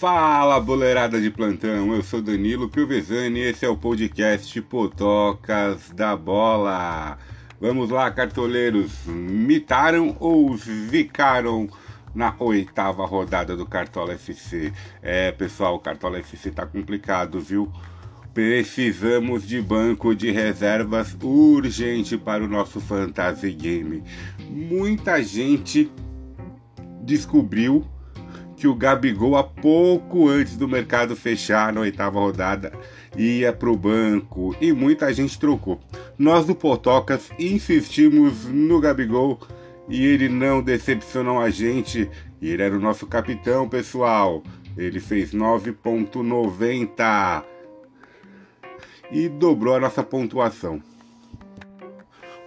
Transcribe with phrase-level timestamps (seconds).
[0.00, 1.94] Fala, boleirada de plantão.
[1.94, 7.18] Eu sou Danilo Piovesani e esse é o podcast Potocas da Bola.
[7.60, 9.04] Vamos lá, cartoleiros.
[9.04, 11.68] Mitaram ou zicaram
[12.14, 14.72] na oitava rodada do Cartola FC?
[15.02, 17.70] É, pessoal, o Cartola FC tá complicado, viu?
[18.32, 24.02] Precisamos de banco de reservas urgente para o nosso fantasy game.
[24.48, 25.92] Muita gente
[27.02, 27.86] descobriu
[28.60, 32.70] que o Gabigol, há pouco antes do mercado fechar na oitava rodada,
[33.16, 35.80] ia para o banco e muita gente trocou.
[36.18, 39.40] Nós do Potocas insistimos no Gabigol
[39.88, 42.10] e ele não decepcionou a gente.
[42.42, 44.42] Ele era o nosso capitão, pessoal.
[44.76, 47.42] Ele fez 9,90
[49.10, 50.82] e dobrou a nossa pontuação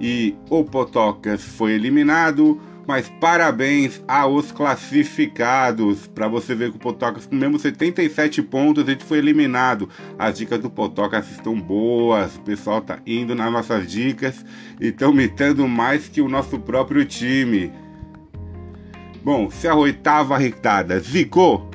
[0.00, 6.06] e o Potocas foi eliminado mas parabéns aos classificados.
[6.06, 9.88] Para você ver que o Potocas, com mesmo 77 pontos, gente foi eliminado.
[10.18, 12.36] As dicas do Potocas estão boas.
[12.36, 14.44] O pessoal tá indo nas nossas dicas
[14.80, 17.72] e estão mitando mais que o nosso próprio time.
[19.24, 21.70] Bom, se a oitava rodada zicou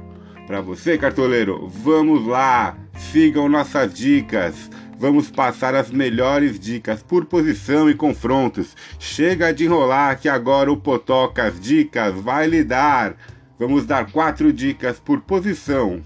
[0.46, 2.78] para você, cartoleiro, vamos lá.
[2.98, 8.76] Sigam nossas dicas vamos passar as melhores dicas por posição e confrontos.
[9.00, 13.16] Chega de enrolar que agora o Potocas Dicas vai lhe dar.
[13.60, 16.02] Vamos dar quatro dicas por posição.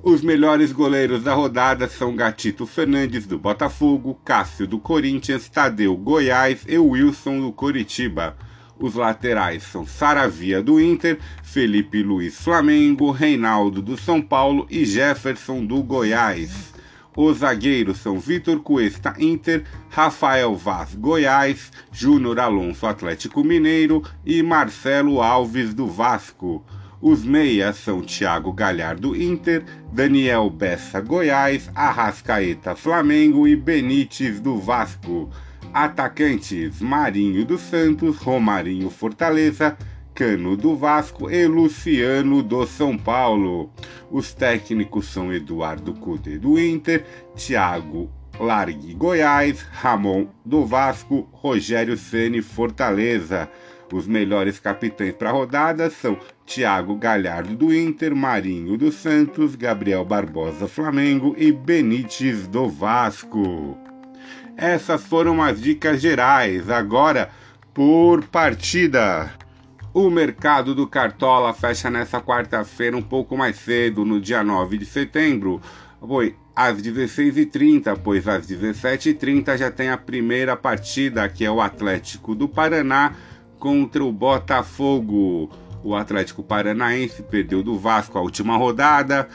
[0.00, 6.64] Os melhores goleiros da rodada são Gatito Fernandes do Botafogo, Cássio do Corinthians, Tadeu Goiás
[6.68, 8.36] e Wilson do Coritiba.
[8.78, 15.66] Os laterais são Saravia do Inter, Felipe Luiz Flamengo, Reinaldo do São Paulo e Jefferson
[15.66, 16.77] do Goiás.
[17.20, 25.20] Os zagueiros são Vitor Cuesta Inter, Rafael Vaz Goiás, Júnior Alonso Atlético Mineiro e Marcelo
[25.20, 26.64] Alves do Vasco.
[27.02, 35.28] Os meias são Thiago Galhardo Inter, Daniel Bessa Goiás, Arrascaeta Flamengo e Benítez do Vasco.
[35.74, 39.76] Atacantes Marinho dos Santos, Romarinho Fortaleza,
[40.18, 43.70] Cano do Vasco e Luciano do São Paulo.
[44.10, 47.04] Os técnicos são Eduardo Cudê do Inter,
[47.36, 53.48] Thiago Largue Goiás, Ramon do Vasco, Rogério Ceni Fortaleza.
[53.92, 60.04] Os melhores capitães para a rodada são Thiago Galhardo do Inter, Marinho do Santos, Gabriel
[60.04, 63.78] Barbosa Flamengo e Benítez do Vasco.
[64.56, 66.68] Essas foram as dicas gerais.
[66.68, 67.30] Agora,
[67.72, 69.30] por partida.
[70.00, 74.86] O mercado do Cartola fecha nessa quarta-feira um pouco mais cedo, no dia 9 de
[74.86, 75.60] setembro.
[75.98, 82.32] Foi às 16h30, pois às 17h30 já tem a primeira partida, que é o Atlético
[82.36, 83.12] do Paraná
[83.58, 85.50] contra o Botafogo.
[85.82, 89.28] O Atlético Paranaense perdeu do Vasco a última rodada,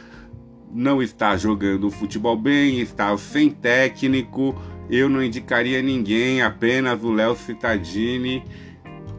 [0.72, 4.56] não está jogando futebol bem, está sem técnico.
[4.90, 8.42] Eu não indicaria ninguém, apenas o Léo Cittadini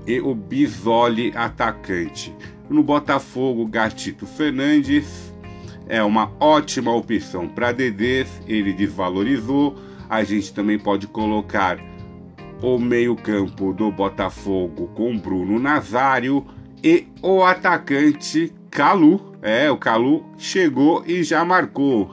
[0.07, 2.35] e o Bisoli atacante.
[2.69, 5.35] No Botafogo, Gatito Fernandes
[5.87, 9.77] é uma ótima opção para Dedês, ele desvalorizou.
[10.09, 11.79] A gente também pode colocar
[12.63, 16.47] o meio-campo do Botafogo com Bruno Nazário
[16.83, 19.35] e o atacante Calu.
[19.43, 22.11] É, o Calu chegou e já marcou.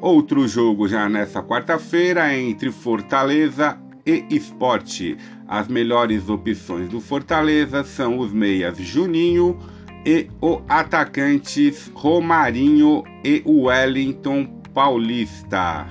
[0.00, 5.18] Outro jogo já nessa quarta-feira entre Fortaleza e Esporte.
[5.46, 9.58] As melhores opções do Fortaleza são os meias Juninho
[10.04, 15.86] e o atacantes Romarinho e Wellington Paulista.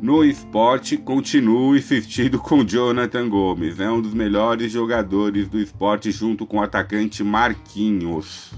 [0.00, 6.44] No esporte, continue insistindo com Jonathan Gomes, é um dos melhores jogadores do esporte, junto
[6.44, 8.52] com o atacante Marquinhos.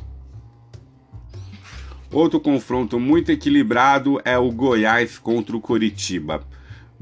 [2.11, 6.47] Outro confronto muito equilibrado é o Goiás contra o Coritiba.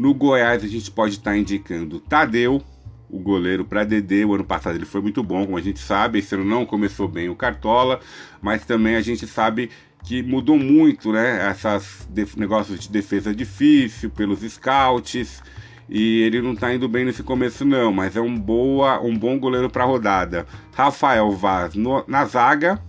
[0.02, 2.60] No Goiás a gente pode estar indicando Tadeu,
[3.08, 4.24] o goleiro para DD.
[4.24, 6.18] O ano passado ele foi muito bom, como a gente sabe.
[6.18, 8.00] Esse ano não começou bem o Cartola,
[8.40, 9.70] mas também a gente sabe
[10.02, 11.48] que mudou muito, né?
[11.52, 15.40] Esses negócios de defesa difícil pelos scouts.
[15.88, 19.38] E ele não tá indo bem nesse começo, não, mas é um, boa, um bom
[19.38, 20.48] goleiro para rodada.
[20.74, 22.82] Rafael Vaz no, na zaga.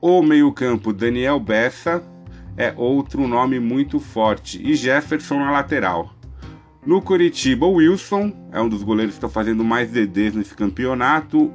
[0.00, 2.00] O meio-campo, Daniel Bessa,
[2.56, 4.62] é outro nome muito forte.
[4.64, 6.16] E Jefferson na lateral.
[6.88, 11.52] No Curitiba, o Wilson é um dos goleiros que está fazendo mais DDs nesse campeonato.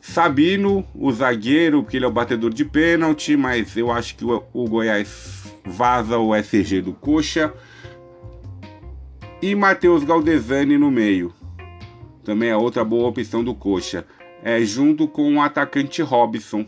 [0.00, 4.64] Sabino, o zagueiro, porque ele é o batedor de pênalti, mas eu acho que o,
[4.64, 7.54] Goiás vaza o SG do Coxa.
[9.40, 11.32] E Matheus Galdesani no meio.
[12.24, 14.04] Também é outra boa opção do Coxa.
[14.42, 16.66] É junto com o atacante Robson.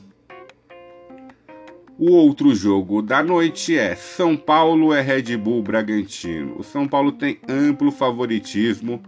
[2.03, 6.55] O outro jogo da noite é São Paulo é Red Bull Bragantino.
[6.59, 9.03] O São Paulo tem amplo favoritismo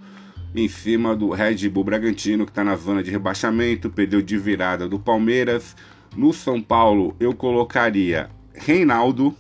[0.55, 4.87] em cima do Red Bull Bragantino, que está na zona de rebaixamento, perdeu de virada
[4.87, 5.75] do Palmeiras.
[6.15, 9.35] No São Paulo, eu colocaria Reinaldo,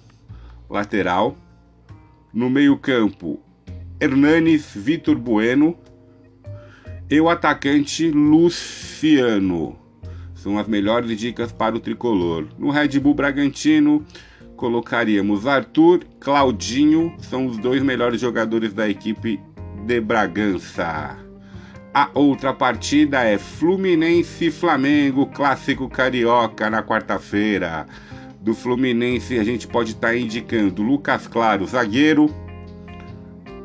[0.71, 1.37] lateral.
[2.33, 3.39] No meio-campo,
[4.01, 5.77] Hernanes Vitor Bueno.
[7.11, 9.82] E o atacante Luciano.
[10.43, 12.49] São as melhores dicas para o tricolor.
[12.59, 14.05] No Red Bull Bragantino,
[14.57, 19.39] colocaríamos Arthur, Claudinho, são os dois melhores jogadores da equipe
[19.87, 21.17] de Bragança.
[21.95, 27.87] A outra partida é Fluminense Flamengo, clássico carioca na quarta-feira.
[28.41, 32.29] Do Fluminense a gente pode estar tá indicando Lucas Claro, zagueiro,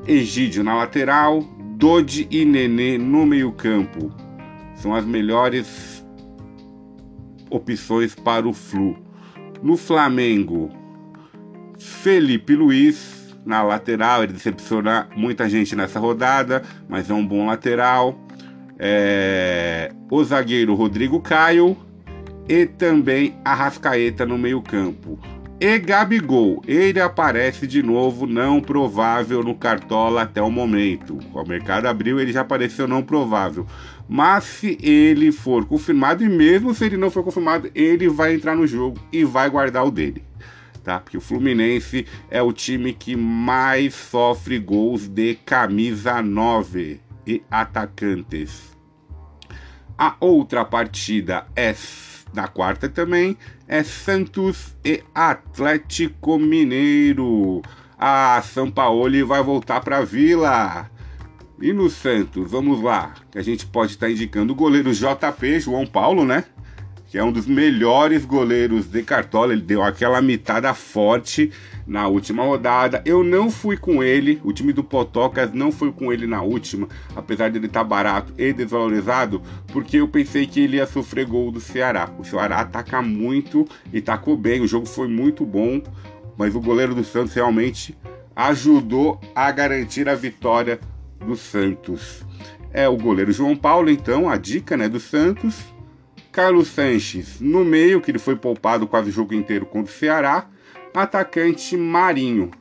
[0.08, 1.42] Egídio na lateral,
[1.76, 4.12] Dodi e Nenê no meio-campo.
[4.76, 6.06] São as melhores
[7.50, 8.98] opções para o Flu.
[9.62, 10.70] No Flamengo,
[11.78, 18.20] Felipe Luiz na lateral, ele decepciona muita gente nessa rodada, mas é um bom lateral.
[18.78, 19.92] É...
[20.12, 21.78] O zagueiro Rodrigo Caio
[22.48, 25.20] e também Arrascaeta no meio-campo.
[25.60, 31.18] E Gabigol, ele aparece de novo não provável no Cartola até o momento.
[31.34, 33.66] O mercado abriu, ele já apareceu não provável.
[34.08, 38.56] Mas se ele for confirmado, e mesmo se ele não for confirmado, ele vai entrar
[38.56, 40.24] no jogo e vai guardar o dele.
[40.84, 41.00] Tá?
[41.00, 48.78] Porque o Fluminense é o time que mais sofre gols de camisa 9 e atacantes.
[49.98, 51.76] A outra partida é
[52.34, 53.38] na quarta também
[53.68, 57.62] é Santos e Atlético Mineiro.
[57.98, 60.90] A São Paulo vai voltar para a Vila.
[61.60, 65.88] E no Santos, vamos lá, que a gente pode estar indicando o goleiro JP, João
[65.88, 66.44] Paulo, né?
[67.08, 69.54] Que é um dos melhores goleiros de Cartola.
[69.54, 71.52] Ele deu aquela mitada forte
[71.88, 73.02] na última rodada.
[73.06, 76.88] Eu não fui com ele, o time do Potocas não foi com ele na última,
[77.16, 79.42] apesar de ele estar barato e desvalorizado,
[79.74, 82.08] porque eu pensei que ele ia sofrer gol do Ceará.
[82.20, 85.82] O Ceará ataca muito e tacou bem, o jogo foi muito bom,
[86.38, 87.98] mas o goleiro do Santos realmente
[88.36, 90.80] ajudou a garantir a vitória
[91.26, 92.26] do Santos.
[92.72, 95.64] É o goleiro João Paulo, então, a dica né, do Santos.
[96.32, 100.48] Carlos Sanches no meio, que ele foi poupado quase o jogo inteiro contra o Ceará
[100.94, 102.52] atacante Marinho.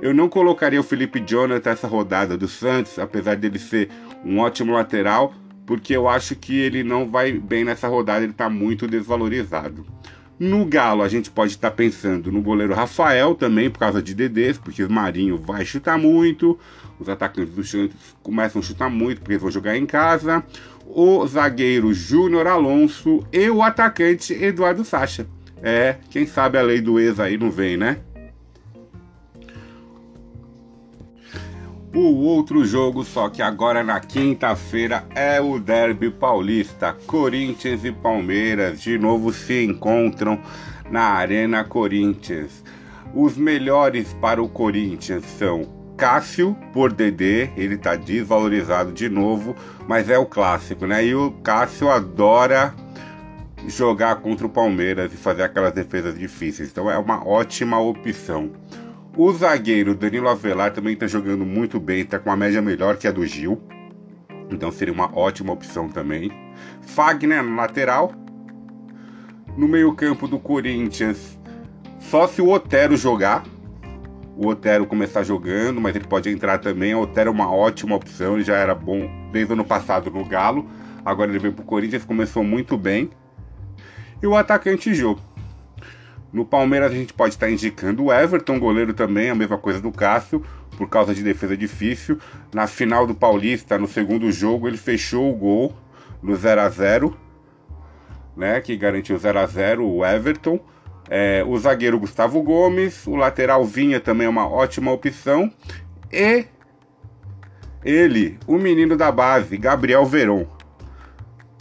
[0.00, 3.88] Eu não colocaria o Felipe Jonathan essa rodada do Santos, apesar dele ser
[4.24, 5.34] um ótimo lateral,
[5.66, 9.84] porque eu acho que ele não vai bem nessa rodada, ele está muito desvalorizado.
[10.38, 14.14] No Galo, a gente pode estar tá pensando no goleiro Rafael também, por causa de
[14.14, 16.56] DDs, porque o Marinho vai chutar muito,
[17.00, 20.44] os atacantes do Santos começam a chutar muito, porque eles vão jogar em casa,
[20.86, 25.26] o zagueiro Júnior Alonso e o atacante Eduardo Sacha.
[25.60, 27.98] É, quem sabe a lei do ex aí não vem, né?
[31.94, 36.94] O outro jogo, só que agora na quinta-feira, é o Derby Paulista.
[37.06, 40.38] Corinthians e Palmeiras de novo se encontram
[40.90, 42.62] na Arena Corinthians.
[43.14, 49.56] Os melhores para o Corinthians são Cássio por DD, ele tá desvalorizado de novo,
[49.88, 51.04] mas é o clássico, né?
[51.04, 52.72] E o Cássio adora
[53.66, 56.70] jogar contra o Palmeiras e fazer aquelas defesas difíceis.
[56.70, 58.52] Então é uma ótima opção.
[59.20, 63.08] O zagueiro Danilo Avelar também está jogando muito bem, está com uma média melhor que
[63.08, 63.60] a do Gil.
[64.48, 66.30] Então seria uma ótima opção também.
[66.82, 68.12] Fagner no lateral.
[69.56, 71.36] No meio-campo do Corinthians,
[71.98, 73.42] só se o Otero jogar.
[74.36, 76.94] O Otero começar jogando, mas ele pode entrar também.
[76.94, 80.24] O Otero é uma ótima opção, ele já era bom desde o ano passado no
[80.24, 80.64] Galo.
[81.04, 83.10] Agora ele veio para o Corinthians, começou muito bem
[84.22, 85.16] e o atacante Jô.
[86.32, 89.90] No Palmeiras a gente pode estar indicando o Everton, goleiro também, a mesma coisa do
[89.90, 90.44] Cássio,
[90.76, 92.18] por causa de defesa difícil.
[92.52, 95.74] Na final do Paulista, no segundo jogo, ele fechou o gol
[96.22, 97.16] no 0 a 0
[98.36, 100.60] né, que garantiu 0 a 0 o Everton.
[101.10, 105.50] É, o zagueiro Gustavo Gomes, o lateral Vinha também é uma ótima opção.
[106.12, 106.46] E
[107.82, 110.46] ele, o menino da base, Gabriel Veron.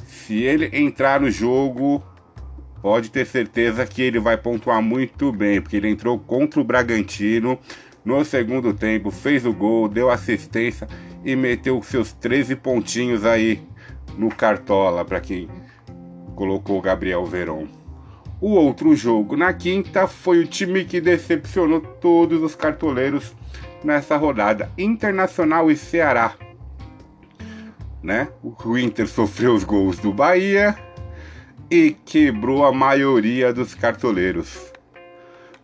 [0.06, 2.04] Se ele entrar no jogo,
[2.88, 7.60] pode ter certeza que ele vai pontuar muito bem, porque ele entrou contra o Bragantino
[8.06, 10.88] no segundo tempo, fez o gol, deu assistência
[11.26, 13.62] e meteu seus 13 pontinhos aí
[14.18, 15.50] no Cartola, para quem
[16.34, 17.68] colocou o Gabriel Veron.
[18.40, 23.36] O outro jogo na quinta foi o time que decepcionou todos os cartoleiros
[23.84, 26.36] nessa rodada: Internacional e Ceará.
[28.02, 28.30] Né?
[28.42, 30.87] O Inter sofreu os gols do Bahia
[31.70, 34.72] e quebrou a maioria dos cartoleiros.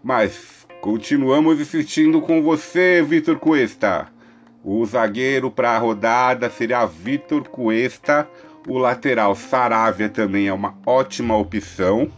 [0.04, 4.08] Mas continuamos insistindo com você, Vitor Cuesta.
[4.64, 8.28] O zagueiro para a rodada seria Vitor Cuesta.
[8.68, 12.12] O lateral Saravia também é uma ótima opção.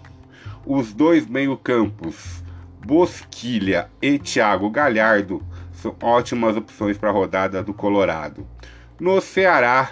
[0.65, 2.44] Os dois meio-campos,
[2.84, 8.48] Bosquilha e Thiago Galhardo, são ótimas opções para a rodada do Colorado.
[9.00, 9.92] No Ceará,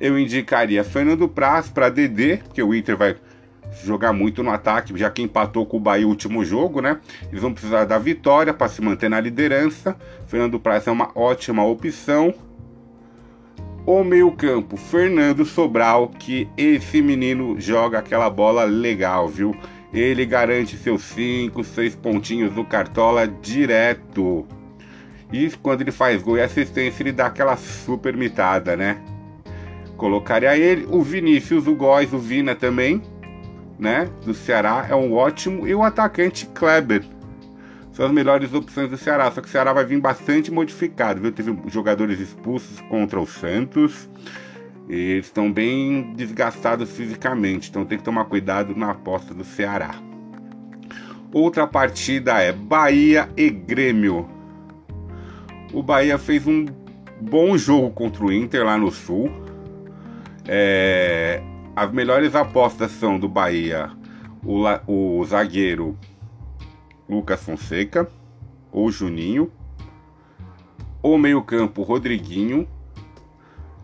[0.00, 3.16] eu indicaria Fernando Praz para DD, porque o Inter vai
[3.82, 7.00] jogar muito no ataque, já que empatou com o Bahia o último jogo, né?
[7.28, 9.96] Eles vão precisar da vitória para se manter na liderança.
[10.26, 12.34] Fernando Praz é uma ótima opção.
[13.86, 19.54] O meio-campo, Fernando Sobral, que esse menino joga aquela bola legal, viu?
[19.92, 24.46] Ele garante seus 5, 6 pontinhos do Cartola direto.
[25.32, 28.98] E quando ele faz gol e assistência, ele dá aquela super mitada, né?
[29.96, 33.00] Colocaria ele, o Vinícius, o Góis, o Vina também,
[33.78, 34.08] né?
[34.24, 35.66] Do Ceará é um ótimo.
[35.66, 37.04] E o atacante Kleber.
[37.92, 39.30] São as melhores opções do Ceará.
[39.30, 41.30] Só que o Ceará vai vir bastante modificado, viu?
[41.30, 44.08] Teve jogadores expulsos contra o Santos.
[44.88, 47.70] E eles estão bem desgastados fisicamente.
[47.70, 49.94] Então tem que tomar cuidado na aposta do Ceará.
[51.32, 54.28] Outra partida é Bahia e Grêmio.
[55.72, 56.66] O Bahia fez um
[57.20, 59.43] bom jogo contra o Inter lá no Sul
[60.46, 61.42] é,
[61.74, 63.90] as melhores apostas são do Bahia
[64.44, 65.98] o, o zagueiro
[67.08, 68.08] Lucas Fonseca
[68.70, 69.50] ou Juninho.
[71.02, 72.68] O meio-campo Rodriguinho.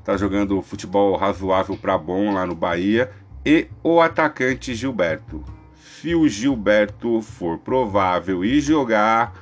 [0.04, 3.10] Tá jogando futebol razoável para bom lá no Bahia.
[3.44, 5.44] E o atacante Gilberto.
[5.74, 9.34] Se o Gilberto for provável e jogar,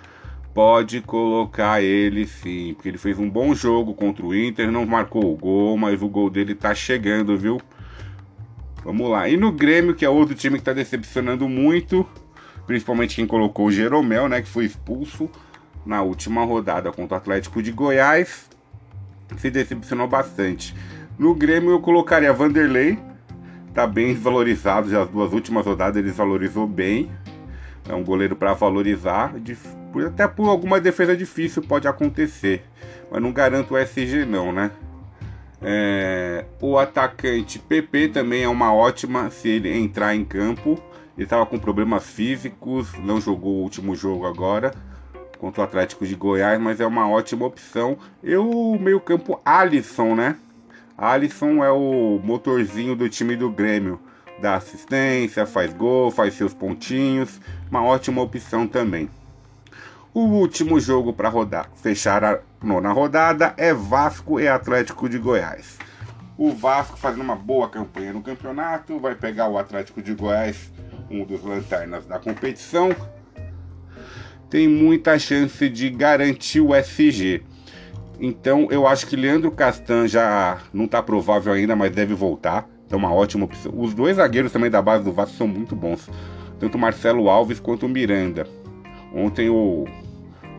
[0.59, 5.33] pode colocar ele sim, porque ele fez um bom jogo contra o Inter, não marcou
[5.33, 7.61] o gol, mas o gol dele tá chegando, viu?
[8.83, 9.29] Vamos lá.
[9.29, 12.05] E no Grêmio, que é outro time que tá decepcionando muito,
[12.67, 15.31] principalmente quem colocou o Jeromel, né, que foi expulso
[15.87, 18.51] na última rodada contra o Atlético de Goiás,
[19.37, 20.75] se decepcionou bastante.
[21.17, 22.99] No Grêmio eu colocaria Vanderlei,
[23.73, 27.09] tá bem desvalorizado, já as duas últimas rodadas ele desvalorizou bem.
[27.89, 29.39] É um goleiro para valorizar,
[30.07, 32.65] até por alguma defesa difícil pode acontecer,
[33.11, 34.71] mas não garanto o SG não, né?
[35.61, 40.81] É, o atacante PP também é uma ótima se ele entrar em campo.
[41.17, 44.73] Ele estava com problemas físicos, não jogou o último jogo agora
[45.39, 47.97] contra o Atlético de Goiás, mas é uma ótima opção.
[48.23, 50.37] E o meio-campo Alisson, né?
[50.97, 54.01] Alisson é o motorzinho do time do Grêmio
[54.41, 57.41] dá assistência, faz gol, faz seus pontinhos,
[57.71, 59.11] uma ótima opção também.
[60.19, 65.79] O último jogo para rodar, fechar a nona rodada é Vasco e Atlético de Goiás.
[66.37, 70.73] O Vasco fazendo uma boa campanha no campeonato, vai pegar o Atlético de Goiás,
[71.09, 72.91] um dos lanternas da competição.
[74.51, 77.45] Tem muita chance de garantir o SG.
[78.19, 82.97] Então eu acho que Leandro Castan já não está provável ainda, mas deve voltar é
[82.97, 83.73] uma ótima opção.
[83.73, 86.11] Os dois zagueiros também da base do Vasco são muito bons.
[86.59, 88.49] Tanto o Marcelo Alves quanto o Miranda.
[89.15, 89.87] Ontem eu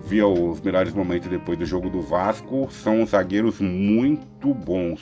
[0.06, 2.68] vi os melhores momentos depois do jogo do Vasco.
[2.72, 5.02] São zagueiros muito bons.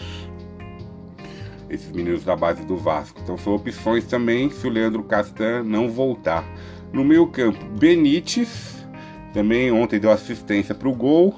[1.70, 3.20] Esses meninos da base do Vasco.
[3.24, 6.44] Então são opções também se o Leandro Castan não voltar.
[6.92, 8.86] No meio campo, Benítez.
[9.34, 11.36] Também ontem deu assistência para o gol.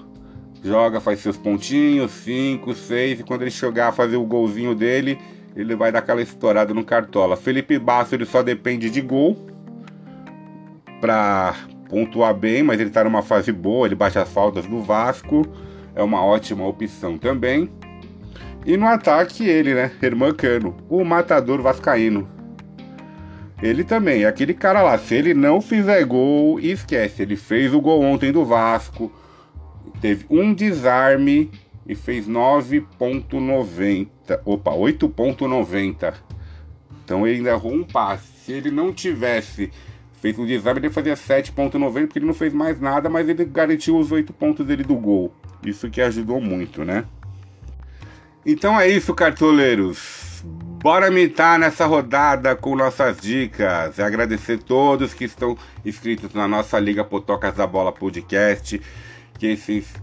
[0.64, 3.20] Joga, faz seus pontinhos, 5, 6.
[3.20, 5.18] E quando ele chegar a fazer o golzinho dele,
[5.56, 7.36] ele vai dar aquela estourada no Cartola.
[7.36, 9.38] Felipe Basso ele só depende de gol
[11.00, 11.56] para
[11.90, 15.46] pontuar bem, mas ele está numa fase boa, ele bate as faltas do Vasco,
[15.96, 17.70] é uma ótima opção também.
[18.66, 22.30] E no ataque ele, né, Herman Cano, o matador vascaíno.
[23.62, 27.24] ele também, aquele cara lá, se ele não fizer gol, esquece.
[27.24, 29.12] Ele fez o gol ontem do Vasco,
[30.00, 31.52] teve um desarme
[31.88, 34.08] e fez 9.90.
[34.46, 36.14] Opa, 8.90.
[37.04, 38.28] Então ele ainda errou um passe.
[38.46, 39.72] Se ele não tivesse
[40.22, 43.98] feito um desarme, ele fazia 7.90, porque ele não fez mais nada, mas ele garantiu
[43.98, 45.34] os 8 pontos dele do gol.
[45.66, 47.06] Isso que ajudou muito, né?
[48.46, 50.44] Então é isso, cartoleiros.
[50.82, 54.00] Bora mitar nessa rodada com nossas dicas.
[54.00, 58.82] Agradecer todos que estão inscritos na nossa Liga Potocas da Bola Podcast,
[59.38, 59.94] que esses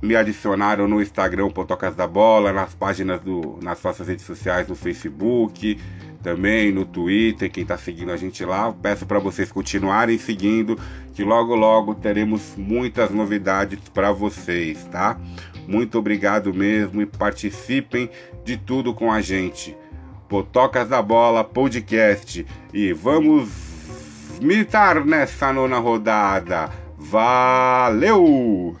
[0.00, 4.74] me adicionaram no Instagram Potocas da Bola, nas páginas do, nas nossas redes sociais, no
[4.74, 5.78] Facebook,
[6.22, 8.72] também no Twitter, quem está seguindo a gente lá.
[8.72, 10.78] Peço para vocês continuarem seguindo,
[11.14, 15.18] que logo logo teremos muitas novidades para vocês, tá?
[15.66, 18.10] Muito obrigado mesmo e participem
[18.44, 19.76] de tudo com a gente.
[20.28, 22.46] Potocas da Bola Podcast.
[22.72, 23.50] E vamos
[24.40, 26.70] militar nessa nona rodada.
[26.96, 28.76] Valeu!